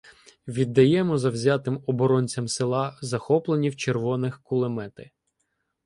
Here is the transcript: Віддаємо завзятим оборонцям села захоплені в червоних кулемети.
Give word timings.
Віддаємо 0.47 1.17
завзятим 1.17 1.83
оборонцям 1.87 2.47
села 2.47 2.97
захоплені 3.01 3.69
в 3.69 3.75
червоних 3.75 4.41
кулемети. 4.43 5.11